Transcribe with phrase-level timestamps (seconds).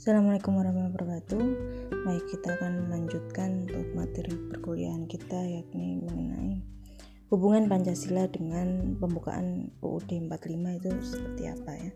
[0.00, 1.44] Assalamualaikum warahmatullahi wabarakatuh.
[2.08, 6.64] Baik, kita akan melanjutkan untuk materi perkuliahan kita yakni mengenai
[7.28, 11.92] hubungan Pancasila dengan pembukaan UUD 45 itu seperti apa ya.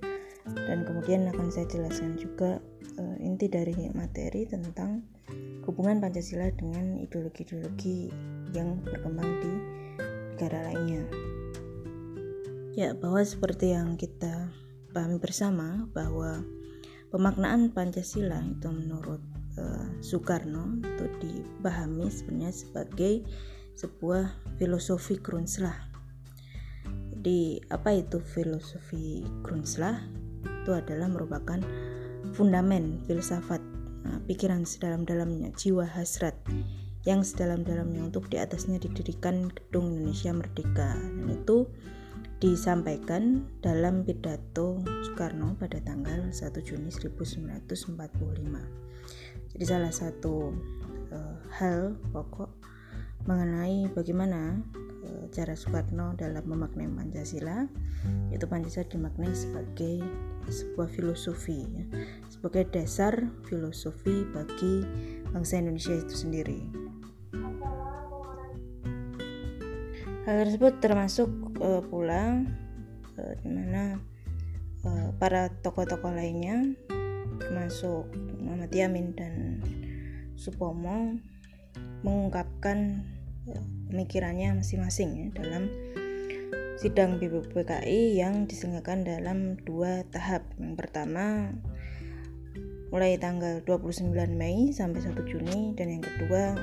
[0.69, 2.61] Dan kemudian akan saya jelaskan juga
[3.01, 5.01] uh, inti dari materi tentang
[5.65, 8.13] hubungan Pancasila dengan ideologi-ideologi
[8.53, 9.53] yang berkembang di
[10.37, 11.09] negara lainnya.
[12.77, 14.53] Ya, bahwa seperti yang kita
[14.93, 16.45] pahami bersama bahwa
[17.15, 19.23] pemaknaan Pancasila itu menurut
[19.55, 23.23] uh, Soekarno itu dipahami sebenarnya sebagai
[23.79, 25.79] sebuah filosofi Grundslag.
[27.15, 30.03] Jadi apa itu filosofi Grundslag?
[30.43, 31.63] Itu adalah merupakan
[32.35, 33.63] fundamen filsafat
[34.11, 36.35] uh, pikiran sedalam-dalamnya, jiwa hasrat
[37.07, 40.99] yang sedalam-dalamnya untuk di atasnya didirikan gedung Indonesia Merdeka.
[40.99, 41.71] Dan itu
[42.45, 47.97] disampaikan dalam pidato Soekarno pada tanggal 1 Juni 1945.
[49.57, 50.53] Jadi salah satu
[51.09, 52.53] uh, hal pokok
[53.25, 54.61] mengenai bagaimana
[55.09, 57.65] uh, cara Soekarno dalam memaknai Pancasila
[58.29, 60.05] yaitu Pancasila dimaknai sebagai
[60.45, 61.89] sebuah filosofi ya,
[62.29, 64.85] sebagai dasar filosofi bagi
[65.33, 66.61] bangsa Indonesia itu sendiri.
[70.29, 72.43] Hal tersebut termasuk uh, pula
[73.19, 74.01] uh, di mana
[74.87, 76.75] uh, para tokoh-tokoh lainnya
[77.39, 78.09] termasuk
[78.41, 79.61] Muhammad Yamin dan
[80.39, 81.19] Supomo
[82.07, 83.03] mengungkapkan
[83.91, 85.69] pemikirannya masing-masing ya dalam
[86.79, 90.45] sidang BPPKI yang diselenggarakan dalam dua tahap.
[90.59, 91.55] Yang pertama
[92.91, 96.55] mulai tanggal 29 Mei sampai 1 Juni dan yang kedua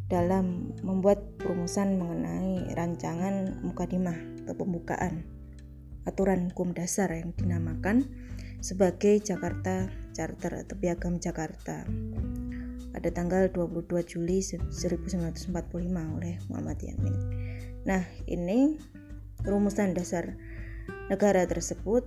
[0.08, 5.24] dalam membuat perumusan mengenai rancangan mukadimah atau pembukaan
[6.04, 8.04] aturan hukum dasar yang dinamakan
[8.60, 11.88] sebagai Jakarta Charter atau Piagam Jakarta
[12.92, 15.48] pada tanggal 22 Juli 1945
[15.88, 17.16] oleh Muhammad Yamin.
[17.88, 18.76] Nah, ini
[19.40, 20.36] rumusan dasar
[21.08, 22.04] negara tersebut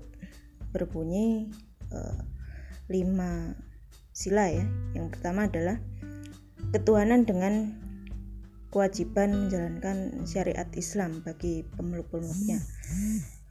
[0.70, 1.50] berbunyi
[1.90, 2.22] uh,
[2.94, 3.58] lima
[4.14, 4.70] sila ya.
[4.94, 5.82] Yang pertama adalah
[6.78, 7.90] ketuhanan dengan
[8.72, 12.64] kewajiban menjalankan syariat Islam bagi pemeluk-pemeluknya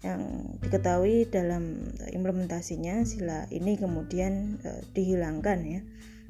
[0.00, 5.80] yang diketahui dalam implementasinya sila ini kemudian e, dihilangkan ya.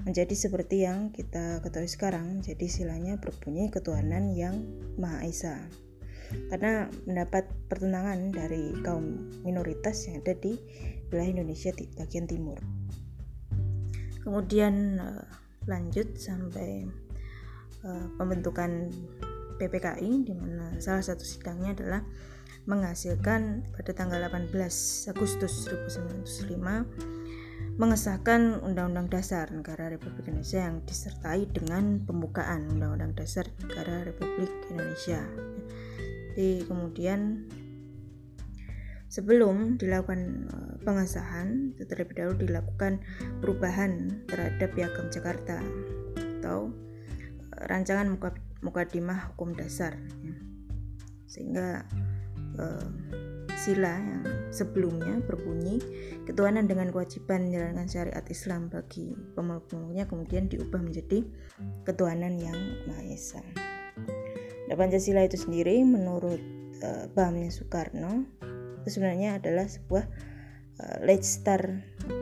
[0.00, 4.66] Menjadi seperti yang kita ketahui sekarang jadi silanya berbunyi ketuhanan yang
[4.98, 5.54] Maha Esa.
[6.50, 10.58] Karena mendapat pertentangan dari kaum minoritas yang ada di
[11.10, 12.58] wilayah Indonesia di bagian timur.
[14.26, 15.08] Kemudian e,
[15.70, 16.90] lanjut sampai
[17.84, 18.90] uh, pembentukan
[19.60, 22.02] PPKI di mana salah satu sidangnya adalah
[22.64, 24.52] menghasilkan pada tanggal 18
[25.12, 27.20] Agustus 1905
[27.80, 35.24] mengesahkan Undang-Undang Dasar Negara Republik Indonesia yang disertai dengan pembukaan Undang-Undang Dasar Negara Republik Indonesia.
[36.36, 37.48] Jadi kemudian
[39.08, 40.20] sebelum dilakukan
[40.52, 43.00] eh, pengesahan terlebih dahulu dilakukan
[43.40, 45.64] perubahan terhadap Piagam Jakarta
[46.38, 46.68] atau
[47.60, 48.32] rancangan muka
[48.64, 50.36] mukadimah hukum dasar ya.
[51.28, 51.84] sehingga
[52.56, 52.88] eh,
[53.60, 55.80] sila yang sebelumnya berbunyi
[56.24, 61.28] ketuhanan dengan kewajiban menjalankan syariat Islam bagi pemeluk-pemeluknya kemudian diubah menjadi
[61.84, 62.56] ketuhanan yang
[62.88, 63.44] Maha Esa.
[64.70, 66.40] Nah, Pancasila itu sendiri menurut
[66.80, 68.24] eh, pahamnya Soekarno
[68.80, 70.04] itu sebenarnya adalah sebuah
[70.80, 71.60] uh, Leitstar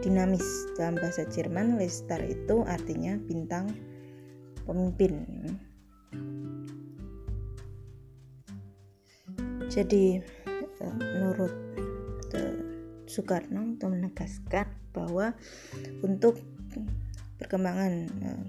[0.02, 0.44] dinamis
[0.74, 3.70] dalam bahasa Jerman Leitstar itu artinya bintang
[4.68, 5.24] pemimpin.
[9.72, 10.20] Jadi
[10.84, 11.54] eh, menurut
[12.36, 12.56] eh,
[13.08, 15.32] Soekarno itu menegaskan bahwa
[16.04, 16.36] untuk
[17.40, 18.42] perkembangan eh,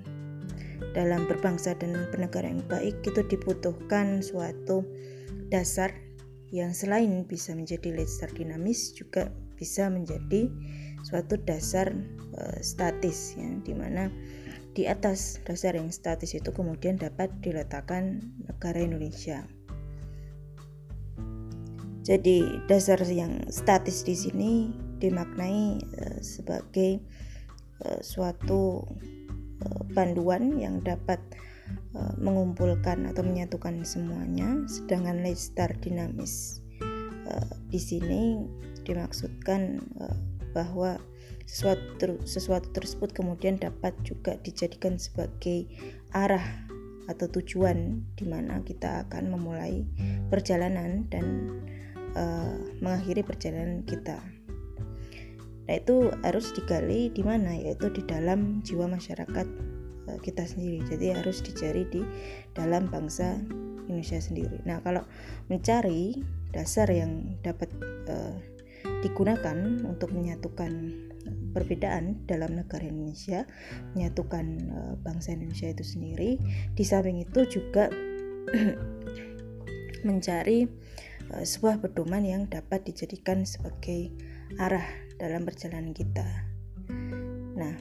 [0.92, 4.84] dalam berbangsa dan bernegara yang baik itu dibutuhkan suatu
[5.52, 5.92] dasar
[6.50, 10.50] yang selain bisa menjadi dasar dinamis juga bisa menjadi
[11.06, 11.94] suatu dasar
[12.36, 14.10] uh, statis ya di mana
[14.78, 19.44] di atas dasar yang statis itu kemudian dapat diletakkan negara Indonesia.
[22.06, 24.52] Jadi dasar yang statis di sini
[24.98, 27.04] dimaknai uh, sebagai
[27.86, 28.82] uh, suatu
[29.66, 31.20] uh, panduan yang dapat
[32.18, 36.66] mengumpulkan atau menyatukan semuanya sedangkan Leicester dinamis
[37.70, 38.42] di sini
[38.86, 39.78] dimaksudkan
[40.54, 40.98] bahwa
[41.50, 45.66] sesuatu sesuatu tersebut kemudian dapat juga dijadikan sebagai
[46.14, 46.46] arah
[47.10, 49.82] atau tujuan di mana kita akan memulai
[50.30, 51.58] perjalanan dan
[52.14, 52.54] uh,
[52.86, 54.22] mengakhiri perjalanan kita.
[55.66, 59.48] Nah, itu harus digali di mana yaitu di dalam jiwa masyarakat
[60.06, 60.86] uh, kita sendiri.
[60.86, 62.06] Jadi harus dicari di
[62.54, 63.42] dalam bangsa
[63.90, 64.62] Indonesia sendiri.
[64.70, 65.02] Nah, kalau
[65.50, 66.22] mencari
[66.54, 67.74] dasar yang dapat
[68.06, 68.38] uh,
[69.02, 69.58] digunakan
[69.90, 70.94] untuk menyatukan
[71.52, 73.46] perbedaan dalam negara Indonesia,
[73.96, 76.40] menyatukan uh, bangsa Indonesia itu sendiri.
[76.74, 77.90] Di samping itu juga
[80.08, 80.66] mencari
[81.34, 84.14] uh, sebuah pedoman yang dapat dijadikan sebagai
[84.58, 84.86] arah
[85.20, 86.26] dalam perjalanan kita.
[87.60, 87.76] Nah,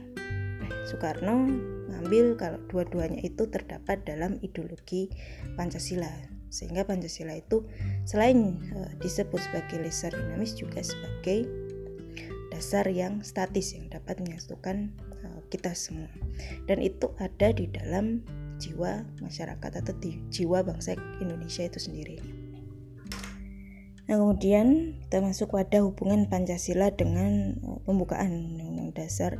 [0.88, 1.46] Soekarno
[1.88, 5.08] mengambil kalau dua-duanya itu terdapat dalam ideologi
[5.54, 7.68] Pancasila sehingga Pancasila itu
[8.08, 11.44] selain uh, disebut sebagai laser dinamis juga sebagai
[12.58, 14.90] dasar yang statis yang dapat menyatukan
[15.22, 16.10] uh, kita semua
[16.66, 18.26] dan itu ada di dalam
[18.58, 22.18] jiwa masyarakat atau di jiwa bangsa Indonesia itu sendiri.
[24.10, 29.38] Nah kemudian kita masuk pada hubungan Pancasila dengan uh, pembukaan Undang-Undang Dasar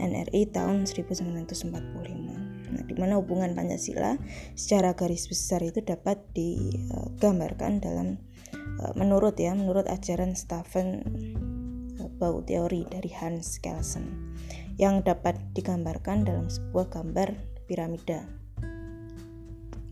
[0.00, 2.36] NRI tahun 1945
[2.76, 4.18] Nah, di mana hubungan Pancasila
[4.58, 8.20] secara garis besar itu dapat digambarkan dalam
[8.54, 11.55] eh, menurut ya, menurut ajaran Stephen eh,
[12.16, 14.34] Bau teori dari Hans Kelsen
[14.76, 17.32] yang dapat digambarkan dalam sebuah gambar
[17.68, 18.24] piramida.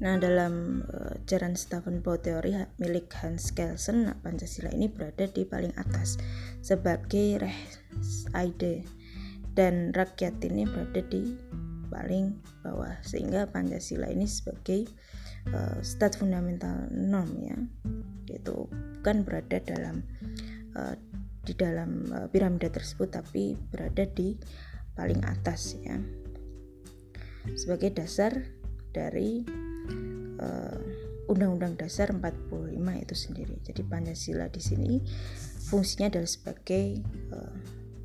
[0.02, 5.46] Nah, dalam uh, ajaran Stephen Bau teori milik Hans Kelsen, nah, Pancasila ini berada di
[5.46, 6.18] paling atas
[6.60, 8.84] sebagai res ide
[9.54, 11.38] dan rakyat ini berada di
[11.94, 12.34] paling
[12.66, 14.90] bawah sehingga Pancasila ini sebagai
[15.54, 17.58] uh, stat fundamental norm ya
[18.26, 18.66] yaitu
[18.98, 20.02] bukan berada dalam
[20.74, 20.98] uh,
[21.44, 24.34] di dalam uh, piramida tersebut tapi berada di
[24.96, 26.00] paling atas ya
[27.54, 28.32] sebagai dasar
[28.94, 29.44] dari
[31.24, 33.56] Undang-Undang Dasar 45 itu sendiri.
[33.64, 35.00] Jadi Pancasila di sini
[35.72, 37.00] fungsinya adalah sebagai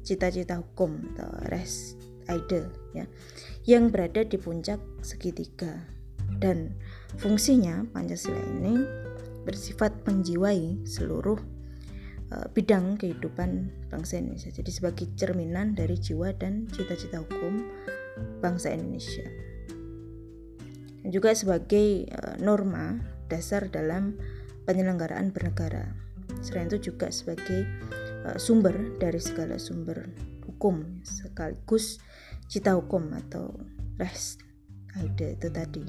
[0.07, 1.99] cita-cita uh, hukum atau res
[2.29, 3.09] idle ya
[3.67, 5.83] yang berada di puncak segitiga
[6.39, 6.77] dan
[7.19, 8.85] fungsinya Pancasila ini
[9.43, 11.58] bersifat menjiwai seluruh uh,
[12.29, 14.53] bidang kehidupan bangsa Indonesia.
[14.53, 17.65] Jadi sebagai cerminan dari jiwa dan cita-cita hukum
[18.37, 19.25] bangsa Indonesia.
[21.01, 22.99] Dan juga sebagai uh, norma
[23.31, 24.19] dasar dalam
[24.69, 25.95] penyelenggaraan bernegara.
[26.45, 27.65] Selain itu juga sebagai
[28.29, 30.05] uh, sumber dari segala sumber
[30.45, 32.03] hukum sekaligus
[32.51, 33.55] cita hukum atau
[33.95, 34.35] res
[34.99, 35.85] ide itu tadi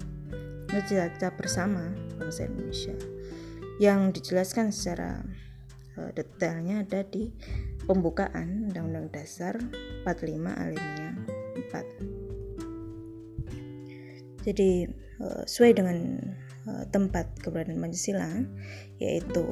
[0.71, 1.91] itu cita-cita bersama
[2.21, 2.95] bangsa Indonesia
[3.83, 5.25] yang dijelaskan secara
[5.99, 7.33] uh, detailnya ada di
[7.87, 9.59] pembukaan Undang-Undang Dasar
[10.07, 11.11] 45 alinea
[14.45, 14.91] 4 jadi
[15.21, 15.99] uh, sesuai dengan
[16.69, 18.29] uh, tempat keberadaan Pancasila
[19.01, 19.45] yaitu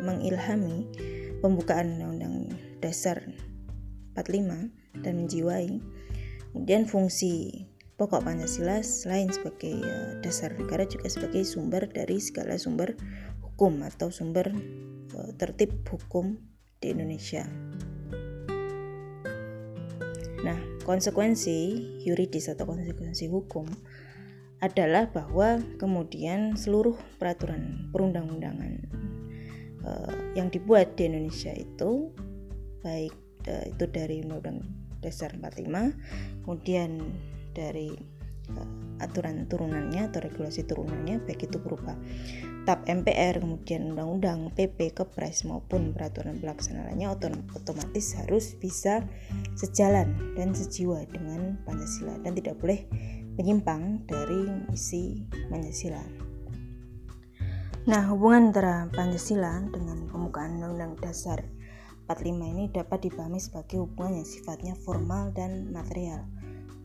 [0.00, 0.88] mengilhami
[1.40, 3.20] pembukaan Undang-Undang Dasar
[4.16, 5.80] 45 dan menjiwai.
[6.52, 9.76] Kemudian fungsi pokok Pancasila selain sebagai
[10.24, 12.96] dasar negara juga sebagai sumber dari segala sumber
[13.44, 14.50] hukum atau sumber
[15.38, 16.38] tertib hukum
[16.80, 17.44] di Indonesia.
[20.40, 20.56] Nah,
[20.88, 21.58] konsekuensi
[22.08, 23.68] yuridis atau konsekuensi hukum
[24.60, 28.72] adalah bahwa kemudian seluruh peraturan perundang-undangan
[29.84, 32.12] uh, yang dibuat di Indonesia itu
[32.84, 33.16] baik
[33.48, 34.68] uh, itu dari undang-undang
[35.00, 37.00] dasar 45 kemudian
[37.56, 37.96] dari
[39.00, 41.96] aturan turunannya atau regulasi turunannya baik itu berupa
[42.68, 47.08] TAP MPR kemudian undang-undang PP Kepres maupun peraturan pelaksanaannya
[47.56, 49.00] otomatis harus bisa
[49.56, 52.84] sejalan dan sejiwa dengan Pancasila dan tidak boleh
[53.40, 56.04] menyimpang dari isi Pancasila.
[57.88, 61.40] Nah, hubungan antara Pancasila dengan pembukaan Undang-Undang Dasar
[62.04, 66.28] 45 ini dapat dipahami sebagai hubungan yang sifatnya formal dan material.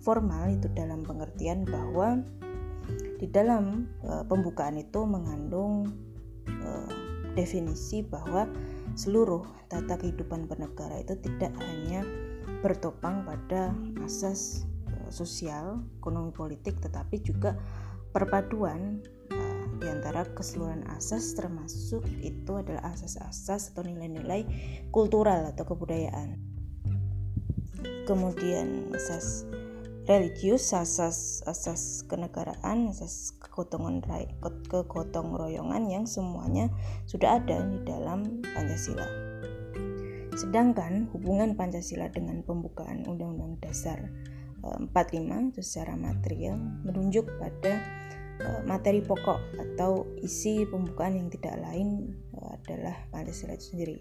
[0.06, 2.22] Formal itu dalam pengertian bahwa
[3.18, 5.90] di dalam e, pembukaan itu mengandung
[6.46, 6.70] e,
[7.34, 8.46] definisi bahwa
[8.94, 12.06] seluruh tata kehidupan bernegara itu tidak hanya
[12.62, 13.74] bertopang pada
[14.06, 17.58] asas e, sosial, ekonomi politik tetapi juga
[18.14, 19.02] perpaduan
[19.76, 24.48] di antara keseluruhan asas termasuk itu adalah asas-asas atau nilai-nilai
[24.90, 26.40] kultural atau kebudayaan.
[28.08, 29.50] Kemudian asas
[30.06, 34.06] religius, asas asas kenegaraan, asas kegotong
[34.70, 36.70] kegotong royongan yang semuanya
[37.10, 39.06] sudah ada di dalam Pancasila.
[40.36, 44.12] Sedangkan hubungan Pancasila dengan pembukaan Undang-Undang Dasar
[44.62, 47.74] 45 eh, secara material menunjuk pada
[48.44, 53.98] eh, materi pokok atau isi pembukaan yang tidak lain eh, adalah Pancasila itu sendiri.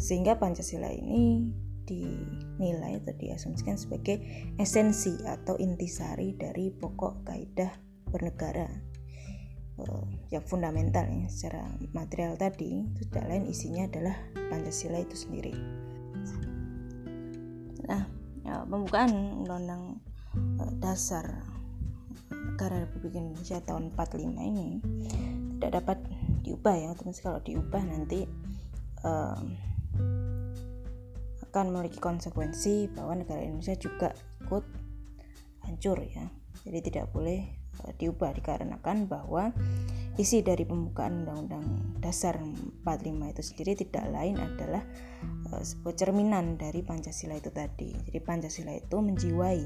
[0.00, 1.52] Sehingga Pancasila ini
[1.84, 4.20] dinilai atau diasumsikan sebagai
[4.56, 7.72] esensi atau intisari dari pokok kaidah
[8.08, 8.68] bernegara
[9.78, 11.62] uh, yang fundamental ya, secara
[11.92, 14.16] material tadi tidak lain isinya adalah
[14.50, 15.54] Pancasila itu sendiri.
[17.84, 18.02] Nah,
[18.46, 19.82] ya, pembukaan Undang-Undang
[20.60, 21.26] uh, Dasar
[22.30, 24.68] Negara Republik Indonesia tahun 45 ini
[25.58, 25.98] tidak dapat
[26.44, 28.28] diubah ya, teman kalau diubah nanti
[29.02, 29.42] uh,
[31.54, 34.10] akan memiliki konsekuensi bahwa negara Indonesia juga
[34.42, 34.66] ikut
[35.62, 36.26] hancur ya.
[36.66, 37.46] Jadi tidak boleh
[37.86, 39.54] uh, diubah dikarenakan bahwa
[40.18, 42.82] isi dari pembukaan Undang-Undang Dasar 45
[43.38, 44.82] itu sendiri tidak lain adalah
[45.54, 47.94] uh, sebuah cerminan dari Pancasila itu tadi.
[48.02, 49.62] Jadi Pancasila itu menjiwai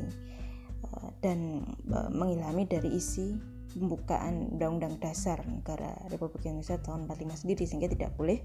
[0.93, 3.33] uh, dan mengilhami dari isi
[3.73, 8.45] pembukaan Undang-Undang Dasar Negara Republik Indonesia tahun 45 sendiri sehingga tidak boleh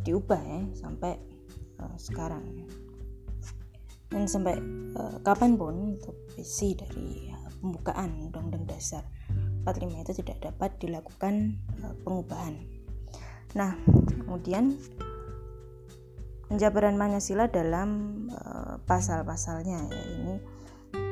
[0.00, 1.37] diubah ya sampai
[1.80, 2.66] uh, sekarang
[4.08, 4.56] dan sampai
[4.96, 9.04] uh, kapan pun untuk visi dari uh, pembukaan Undang-Undang Dasar
[9.68, 12.56] 45 itu tidak dapat dilakukan uh, pengubahan.
[13.52, 13.76] Nah,
[14.24, 14.80] kemudian
[16.48, 17.88] penjabaran Pancasila dalam
[18.32, 20.34] uh, pasal-pasalnya ya ini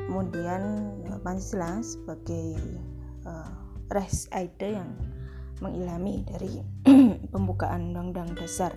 [0.09, 0.61] kemudian
[1.13, 2.57] uh, Pancasila sebagai
[3.29, 3.53] uh,
[3.93, 4.97] res ide yang
[5.61, 6.65] mengilhami dari
[7.33, 8.73] pembukaan Undang-Undang Dasar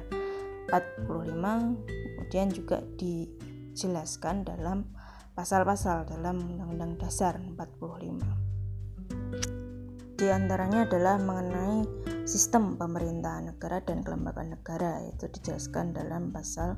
[0.68, 4.84] 45 kemudian juga dijelaskan dalam
[5.32, 10.20] pasal-pasal dalam Undang-Undang Dasar 45.
[10.20, 11.88] Di antaranya adalah mengenai
[12.28, 16.76] sistem pemerintahan negara dan kelembagaan negara yaitu dijelaskan dalam pasal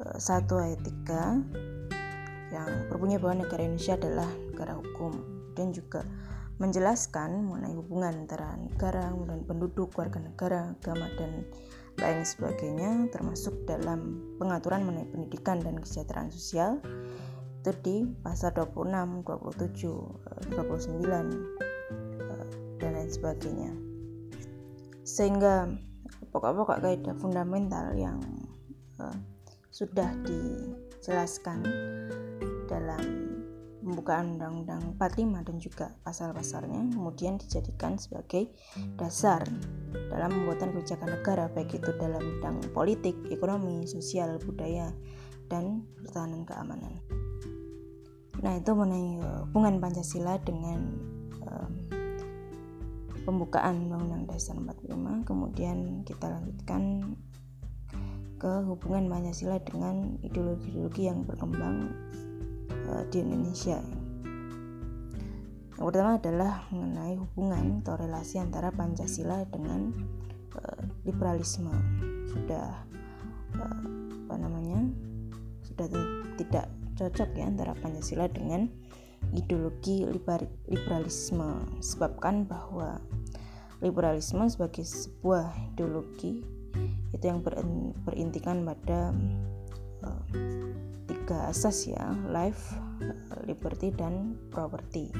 [0.00, 5.12] 1 e, ayat 3 yang berbunyi bahwa negara Indonesia adalah negara hukum
[5.52, 6.00] dan juga
[6.56, 11.44] menjelaskan mengenai hubungan antara negara, dan penduduk, warga negara, agama dan
[12.00, 16.80] lain sebagainya termasuk dalam pengaturan mengenai pendidikan dan kesejahteraan sosial
[17.62, 23.70] itu di pasal 26, 27, 29 dan lain sebagainya.
[25.06, 25.70] Sehingga
[26.34, 28.18] pokok-pokok kaidah fundamental yang
[28.98, 29.14] uh,
[29.70, 31.62] sudah dijelaskan
[32.66, 33.31] dalam
[33.82, 38.54] pembukaan Undang-Undang 45 dan juga pasal-pasalnya kemudian dijadikan sebagai
[38.94, 39.42] dasar
[40.08, 44.94] dalam pembuatan kebijakan negara baik itu dalam bidang politik, ekonomi, sosial, budaya,
[45.50, 47.02] dan pertahanan keamanan.
[48.40, 50.80] Nah itu mengenai eh, hubungan Pancasila dengan
[51.44, 51.72] um,
[53.22, 56.82] pembukaan Undang-Undang Dasar 45 kemudian kita lanjutkan
[58.42, 61.94] ke hubungan Pancasila dengan ideologi-ideologi yang berkembang
[62.88, 63.78] uh, di Indonesia.
[65.76, 69.90] Yang pertama adalah mengenai hubungan atau relasi antara Pancasila dengan
[70.54, 71.74] uh, liberalisme.
[72.30, 72.86] Sudah
[73.58, 73.82] uh,
[74.30, 74.86] apa namanya?
[75.66, 75.86] Sudah
[76.38, 78.70] tidak cocok ya antara Pancasila dengan
[79.32, 80.04] ideologi
[80.68, 83.00] liberalisme sebabkan bahwa
[83.82, 86.42] liberalisme sebagai sebuah ideologi
[87.12, 87.42] itu yang
[88.06, 89.14] berintikan pada
[91.22, 92.74] tiga asas ya life
[93.46, 95.14] liberty dan property.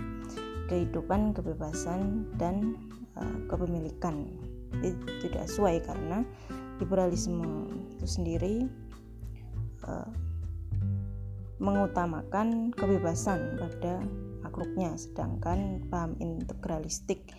[0.66, 2.74] Kehidupan kebebasan dan
[3.14, 4.26] uh, kepemilikan.
[4.82, 6.26] Itu tidak sesuai karena
[6.82, 8.66] liberalisme itu sendiri
[9.86, 10.10] uh,
[11.62, 14.02] mengutamakan kebebasan pada
[14.42, 14.98] makhluknya.
[14.98, 17.30] Sedangkan paham integralistik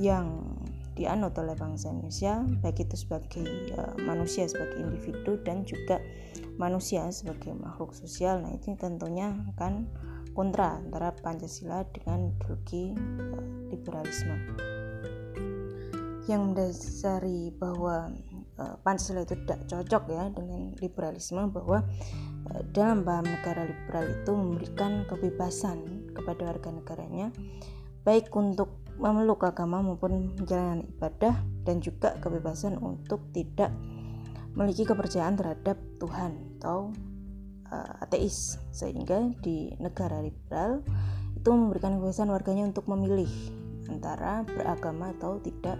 [0.00, 0.55] yang
[0.96, 3.44] dianut oleh bangsa Indonesia baik itu sebagai
[3.76, 6.00] uh, manusia sebagai individu dan juga
[6.56, 8.40] manusia sebagai makhluk sosial.
[8.40, 9.86] Nah ini tentunya akan
[10.32, 14.36] kontra antara Pancasila dengan ideologi uh, liberalisme.
[16.26, 18.10] Yang mendasari bahwa
[18.56, 21.84] uh, Pancasila itu tidak cocok ya dengan liberalisme bahwa
[22.70, 27.34] dalam paham negara liberal itu memberikan kebebasan kepada warga negaranya
[28.06, 31.34] baik untuk memeluk agama maupun menjalankan ibadah
[31.68, 33.68] dan juga kebebasan untuk tidak
[34.56, 36.90] memiliki kepercayaan terhadap Tuhan atau
[37.68, 38.56] uh, ateis.
[38.72, 40.80] Sehingga di negara liberal
[41.36, 43.28] itu memberikan kebebasan warganya untuk memilih
[43.92, 45.76] antara beragama atau tidak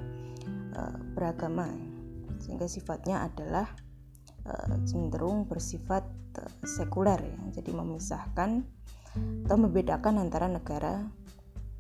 [0.77, 1.73] uh, beragama.
[2.37, 3.67] Sehingga sifatnya adalah
[4.45, 6.05] uh, cenderung bersifat
[6.37, 7.61] uh, sekuler ya.
[7.61, 8.61] Jadi memisahkan
[9.49, 11.01] atau membedakan antara negara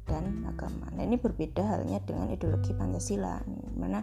[0.07, 0.87] dan agama.
[0.95, 3.43] Nah ini berbeda halnya dengan ideologi Pancasila,
[3.75, 4.01] mana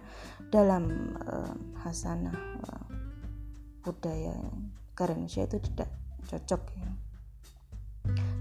[0.51, 2.35] dalam uh, hasanah
[2.67, 2.83] uh,
[3.83, 4.35] budaya
[4.91, 5.89] negara Indonesia itu tidak
[6.27, 6.91] cocok ya.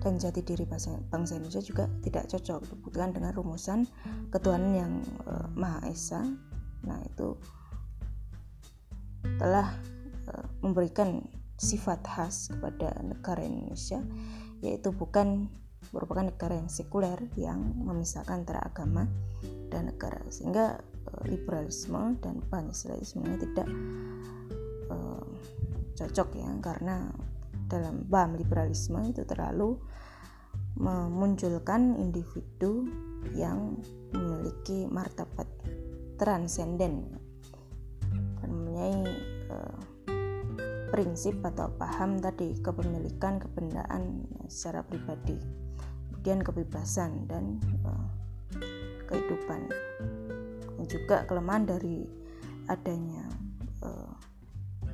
[0.03, 3.87] Dan jati diri bangsa, bangsa Indonesia juga tidak cocok dibutuhkan dengan rumusan
[4.35, 4.93] ketuhanan yang
[5.31, 6.27] uh, Maha Esa.
[6.83, 7.39] Nah itu
[9.39, 9.71] telah
[10.27, 11.23] uh, memberikan
[11.63, 14.03] sifat khas kepada negara Indonesia
[14.59, 15.47] yaitu bukan
[15.93, 19.05] merupakan negara yang sekuler yang memisahkan antara agama
[19.69, 20.25] dan negara.
[20.33, 23.69] Sehingga uh, liberalisme dan Pancasila itu sebenarnya tidak
[24.89, 25.25] uh,
[25.93, 27.13] cocok ya karena
[27.69, 29.77] dalam paham liberalisme itu terlalu
[30.81, 32.89] memunculkan individu
[33.37, 33.77] yang
[34.17, 35.47] memiliki martabat
[36.17, 37.21] transenden.
[38.41, 39.01] Dan mempunyai
[39.53, 39.81] uh,
[40.89, 45.62] prinsip atau paham tadi kepemilikan kebendaan secara pribadi
[46.23, 48.07] kemudian kebebasan dan uh,
[49.11, 49.67] kehidupan.
[50.79, 52.07] Dan juga kelemahan dari
[52.71, 53.27] adanya
[53.83, 54.15] uh,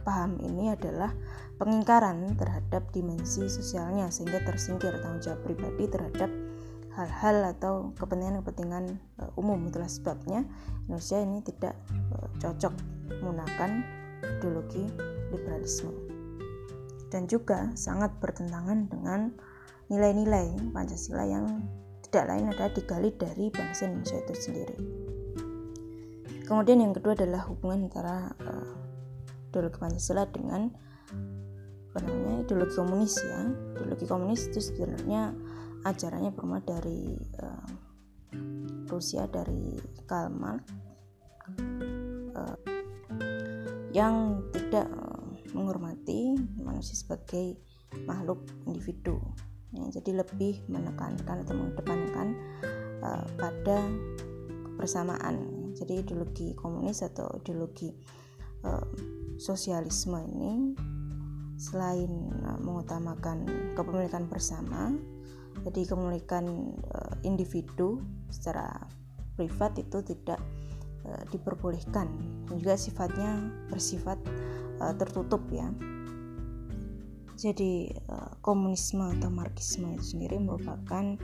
[0.09, 1.13] paham ini adalah
[1.61, 6.33] pengingkaran terhadap dimensi sosialnya sehingga tersingkir tanggung jawab pribadi terhadap
[6.97, 9.61] hal-hal atau kepentingan-kepentingan uh, umum.
[9.69, 10.49] Itulah sebabnya
[10.89, 11.77] Indonesia ini tidak
[12.17, 12.73] uh, cocok
[13.21, 13.85] menggunakan
[14.41, 14.89] ideologi
[15.29, 15.93] liberalisme.
[17.13, 19.37] Dan juga sangat bertentangan dengan
[19.89, 21.65] nilai-nilai Pancasila yang
[22.09, 24.79] tidak lain adalah digali dari bangsa Indonesia itu sendiri.
[26.49, 28.73] Kemudian yang kedua adalah hubungan antara uh,
[29.53, 30.73] ideologi Pancasila dengan
[31.93, 33.41] apa namanya ideologi komunis ya.
[33.77, 35.37] Ideologi komunis itu sebenarnya
[35.85, 37.69] ajarannya bermula dari uh,
[38.89, 39.77] Rusia dari
[40.09, 40.65] Karl Marx
[42.37, 42.57] uh,
[43.93, 44.89] yang tidak
[45.53, 47.57] menghormati manusia sebagai
[48.05, 49.17] makhluk individu
[49.75, 52.29] ya, jadi lebih menekankan atau mengedepankan
[53.05, 53.79] uh, pada
[54.73, 55.35] kebersamaan.
[55.77, 57.93] Jadi ideologi komunis atau ideologi
[58.67, 58.87] uh,
[59.39, 60.75] sosialisme ini
[61.59, 62.11] selain
[62.47, 64.95] uh, mengutamakan kepemilikan bersama
[65.67, 66.45] jadi kepemilikan
[66.95, 67.99] uh, individu
[68.31, 68.71] secara
[69.35, 70.39] privat itu tidak
[71.07, 72.07] uh, diperbolehkan.
[72.47, 74.19] Dan juga sifatnya bersifat
[74.79, 75.67] uh, tertutup ya
[77.39, 81.15] jadi eh, komunisme atau marxisme itu sendiri merupakan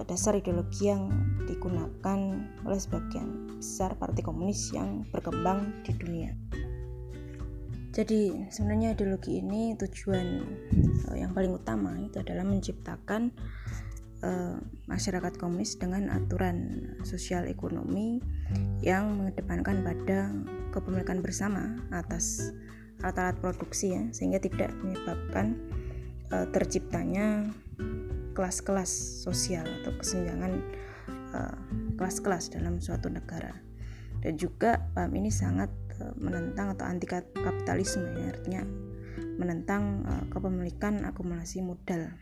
[0.00, 1.12] eh, dasar ideologi yang
[1.44, 2.18] digunakan
[2.64, 6.32] oleh sebagian besar partai komunis yang berkembang di dunia.
[7.90, 10.26] Jadi sebenarnya ideologi ini tujuan
[11.12, 13.36] eh, yang paling utama itu adalah menciptakan
[14.84, 18.20] masyarakat komunis dengan aturan sosial ekonomi
[18.84, 20.28] yang mengedepankan pada
[20.76, 22.52] kepemilikan bersama atas
[23.00, 25.56] alat-alat produksi ya sehingga tidak menyebabkan
[26.32, 27.48] uh, terciptanya
[28.36, 28.90] kelas-kelas
[29.24, 30.52] sosial atau kesenjangan
[31.34, 31.56] uh,
[31.96, 33.52] kelas-kelas dalam suatu negara
[34.20, 38.62] dan juga paham ini sangat uh, menentang atau anti kapitalisme ya artinya
[39.40, 42.12] menentang kepemilikan akumulasi modal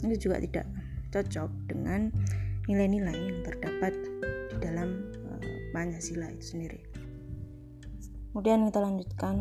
[0.00, 0.64] ini juga tidak
[1.12, 2.08] cocok dengan
[2.64, 3.92] nilai-nilai yang terdapat
[4.48, 5.12] di dalam
[5.74, 6.93] Pancasila itu sendiri.
[8.34, 9.36] Kemudian kita lanjutkan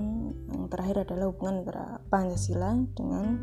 [0.53, 3.41] yang terakhir adalah hubungan antara Pancasila dengan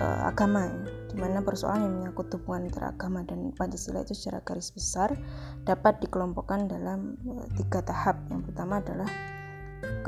[0.00, 0.88] uh, agama ya.
[1.12, 5.12] Di mana persoalan yang menyangkut hubungan antara agama dan Pancasila itu secara garis besar
[5.68, 8.24] dapat dikelompokkan dalam uh, tiga tahap.
[8.32, 9.08] Yang pertama adalah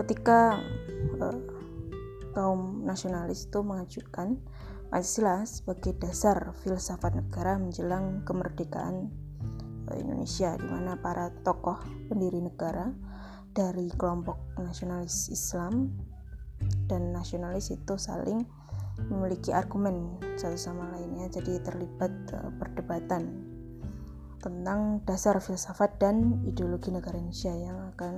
[0.01, 0.57] ketika
[1.21, 1.37] uh,
[2.33, 4.41] kaum nasionalis itu mengajukan
[4.89, 9.13] Pancasila sebagai dasar filsafat negara menjelang kemerdekaan
[10.01, 11.77] Indonesia di mana para tokoh
[12.09, 12.89] pendiri negara
[13.55, 15.91] dari kelompok nasionalis Islam
[16.87, 18.45] dan nasionalis itu saling
[19.09, 23.49] memiliki argumen satu sama lainnya jadi terlibat uh, perdebatan
[24.41, 28.15] tentang dasar filsafat dan ideologi negara Indonesia yang akan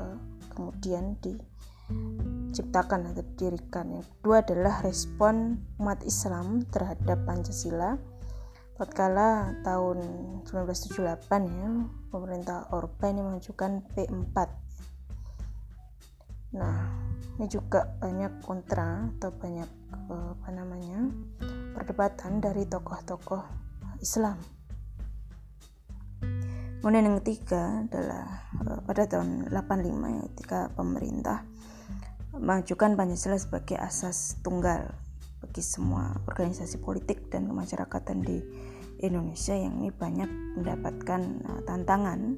[0.00, 0.18] uh,
[0.56, 3.92] kemudian diciptakan atau didirikan.
[4.00, 8.00] Yang kedua adalah respon umat Islam terhadap Pancasila.
[8.80, 10.00] Tatkala tahun
[10.48, 11.68] 1978 ya
[12.08, 14.59] pemerintah Orba ini mengajukan P4
[16.50, 16.90] nah
[17.38, 19.70] ini juga banyak kontra atau banyak
[20.10, 21.08] eh, apa namanya
[21.72, 23.44] perdebatan dari tokoh-tokoh
[24.02, 24.36] Islam.
[26.80, 28.24] Kemudian yang ketiga adalah
[28.60, 31.38] eh, pada tahun 85 ya, ketika pemerintah
[32.36, 34.94] mengajukan Pancasila sebagai asas tunggal
[35.40, 38.38] bagi semua organisasi politik dan kemasyarakatan di
[39.00, 40.28] Indonesia yang ini banyak
[40.60, 42.36] mendapatkan uh, tantangan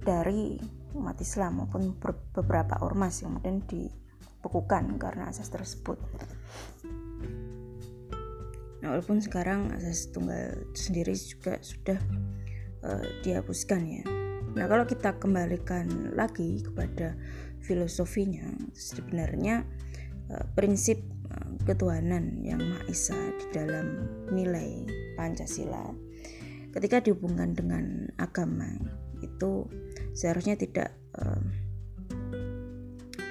[0.00, 0.56] dari
[0.94, 1.94] umat Islam maupun
[2.34, 5.98] beberapa ormas yang kemudian dibekukan karena asas tersebut.
[8.80, 12.00] nah, walaupun sekarang asas tunggal sendiri juga sudah
[12.84, 14.04] uh, dihapuskan ya
[14.50, 17.14] nah kalau kita kembalikan lagi kepada
[17.62, 19.62] filosofinya sebenarnya
[20.32, 20.98] uh, prinsip
[21.30, 25.94] uh, ketuhanan yang Maha Esa di dalam nilai Pancasila
[26.74, 28.66] ketika dihubungkan dengan agama
[29.22, 29.68] itu
[30.14, 31.42] seharusnya tidak uh,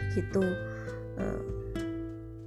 [0.10, 0.44] begitu
[1.20, 1.42] uh,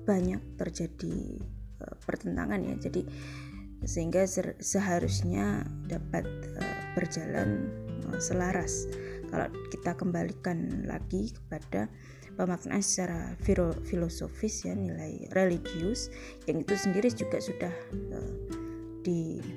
[0.02, 1.40] banyak terjadi
[1.82, 2.74] uh, pertentangan ya.
[2.76, 3.06] Jadi
[3.82, 4.26] sehingga
[4.62, 6.26] seharusnya dapat
[6.58, 7.70] uh, berjalan
[8.10, 8.86] uh, selaras.
[9.32, 11.88] Kalau kita kembalikan lagi kepada
[12.36, 13.36] pemaknaan secara
[13.84, 16.08] filosofis ya nilai religius
[16.48, 17.72] yang itu sendiri juga sudah
[18.12, 18.34] uh,
[19.04, 19.52] diatur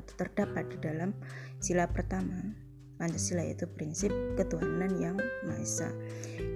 [0.00, 1.12] atau terdapat di dalam
[1.60, 2.69] sila pertama
[3.00, 5.16] Pancasila yaitu prinsip ketuhanan yang
[5.48, 5.88] Maha Esa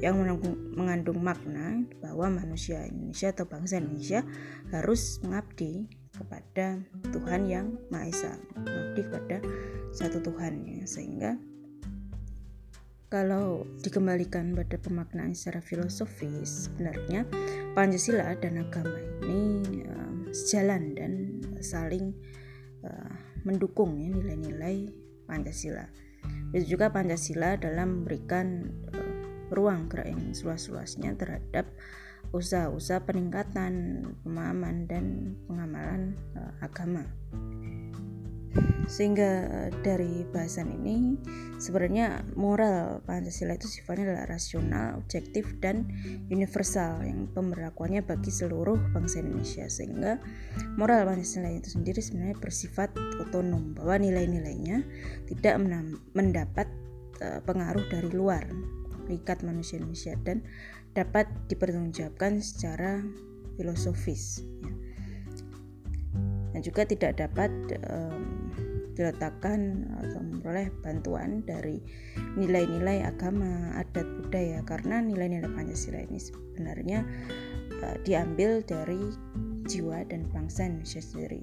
[0.04, 0.20] yang
[0.76, 4.20] mengandung makna bahwa manusia Indonesia atau bangsa Indonesia
[4.68, 6.78] harus mengabdi kepada
[7.10, 9.36] Tuhan yang Maha Esa, mengabdi kepada
[9.96, 10.84] satu Tuhan ya.
[10.84, 11.40] Sehingga
[13.08, 17.22] kalau dikembalikan pada pemaknaan secara filosofis sebenarnya
[17.72, 21.12] Pancasila dan agama ini uh, sejalan dan
[21.62, 22.10] saling
[22.82, 23.14] uh,
[23.46, 24.90] mendukung ya nilai-nilai
[25.30, 25.86] Pancasila.
[26.54, 31.66] Itu juga Pancasila dalam memberikan uh, ruang gerak yang seluas-luasnya terhadap
[32.30, 37.02] usaha-usaha peningkatan pemahaman dan pengamalan uh, agama.
[38.84, 41.16] Sehingga uh, dari bahasan ini
[41.56, 45.88] sebenarnya moral Pancasila itu sifatnya adalah rasional, objektif dan
[46.28, 49.66] universal yang pemberlakuannya bagi seluruh bangsa Indonesia.
[49.66, 50.20] Sehingga
[50.76, 52.92] moral Pancasila itu sendiri sebenarnya bersifat
[53.24, 54.84] otonom bahwa nilai-nilainya
[55.26, 55.54] tidak
[56.12, 56.68] mendapat
[57.24, 58.44] uh, pengaruh dari luar
[59.08, 60.40] ikat manusia Indonesia dan
[60.96, 63.04] dapat dipertanggungjawabkan secara
[63.58, 64.72] filosofis ya.
[66.54, 67.50] Dan juga tidak dapat
[67.90, 68.48] um,
[68.94, 71.82] diletakkan atau memperoleh bantuan dari
[72.38, 77.02] nilai-nilai agama, adat, budaya karena nilai-nilai Pancasila ini sebenarnya
[77.82, 79.02] uh, diambil dari
[79.66, 81.42] jiwa dan bangsa Indonesia sendiri.